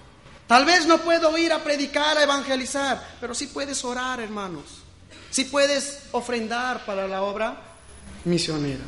[0.46, 4.85] Tal vez no puedo ir a predicar, a evangelizar, pero sí puedes orar, hermanos.
[5.36, 7.60] Si puedes ofrendar para la obra
[8.24, 8.84] misionera.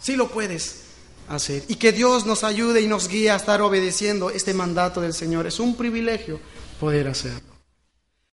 [0.00, 0.82] Si lo puedes
[1.28, 1.62] hacer.
[1.68, 5.46] Y que Dios nos ayude y nos guíe a estar obedeciendo este mandato del Señor.
[5.46, 6.40] Es un privilegio
[6.80, 7.51] poder hacerlo.